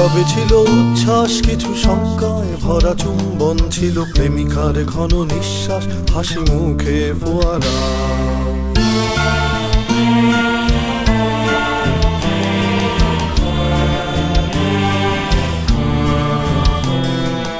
[0.00, 1.32] তবে ছিল উচ্ছ্বাস?
[1.42, 7.76] কিছু শঙ্কায় ভরা চুম্বন ছিল প্রেমিকার ঘন নিঃশ্বাস, হাসি মুখে ফোয়ারা।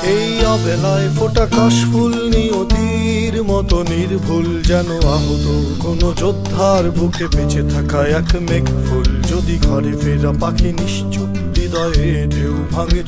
[0.03, 5.47] এই অবেলায় ফোটা কাশফুল নিয়তির মতো নির্ভুল যেন আহত
[5.81, 12.55] কোনো যোদ্ধার বুকে বেঁচে থাকা এক মেঘ ফুল যদি ঘরে ফেরা পাখি নিশ্চুপ হৃদয়ে ঢেউ
[12.73, 13.03] ভাঙে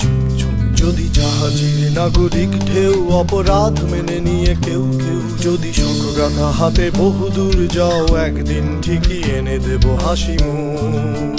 [0.80, 8.64] যদি জাহাজের নাগরিক ঢেউ অপরাধ মেনে নিয়ে কেউ কেউ, যদি শোকগাথা হাতে বহুদূর যাও, একদিন
[8.82, 11.36] ঠিকই এনে দেব হাসি মুখ।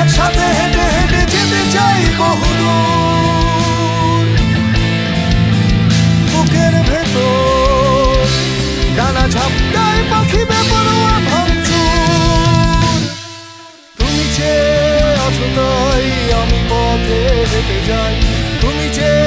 [0.00, 3.15] একসাথে হেঁটে হেঁটে যেতে চাই বহুদূর।
[14.36, 14.54] যে
[15.26, 16.06] আছো তাই
[16.40, 17.20] আমি পথে
[17.50, 18.14] হেঁটে যাই।
[18.60, 19.25] তুমি যে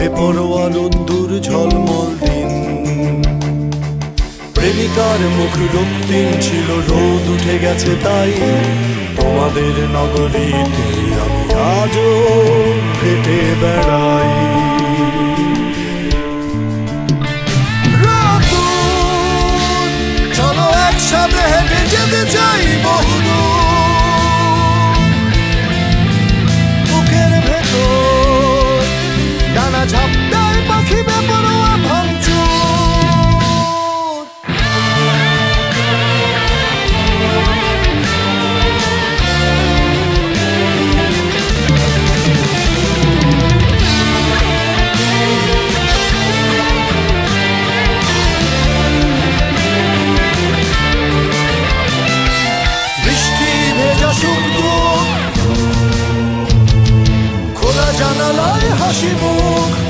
[0.00, 2.50] বেপরোয়া রোদ্দুর ঝলমল দিন।
[4.54, 8.32] প্রেমিকার মুখ রক্তিম ছিল, রোদ উঠে গেছে তাই।
[9.16, 10.88] তোমাদের নগরীতে
[11.24, 11.44] আমি
[11.76, 12.10] আজও
[13.00, 14.32] হেঁটে বেড়াই।
[20.34, 23.29] চলো একসাথে হেঁটে যেতে চাই বহুদূর।
[58.90, 59.89] জানালায় হাসি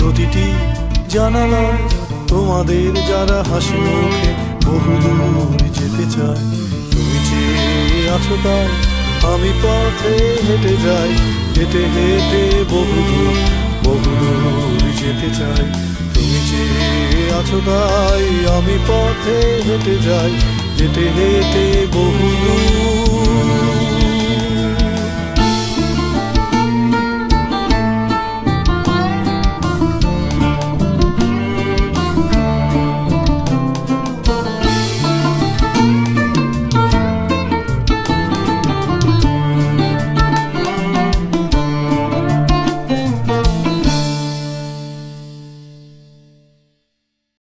[0.00, 0.46] প্রতিটি
[1.14, 1.80] জানালায়
[2.30, 4.30] তোমাদের যারা হাসি মুখে
[4.66, 6.42] বহুদূর যেতে চায়,
[6.92, 7.42] তুমি যে
[8.16, 8.68] আছো তাই
[9.32, 10.14] আমি পথে
[10.46, 11.10] হেঁটে যাই,
[11.56, 13.34] হেঁটে হেঁটে বহুদূর
[13.84, 15.64] বহুদূর যেতে চাই,
[16.14, 16.62] তুমি যে
[17.38, 18.24] আছো তাই
[18.56, 20.32] আমি পথে হেঁটে যাই,
[20.78, 22.60] হেঁটে হেঁটে বহুদূর